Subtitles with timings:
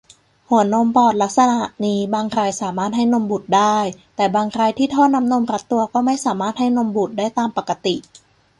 [0.49, 3.77] หัวนมบอดลักษณะนี้บางรายสามารถให้นมบุตรได้
[4.15, 7.95] แต่บางรายที่ท่อน้ำนมรัดตัวก็ไม่สามารถให้นมบุตรได้ตามปกติ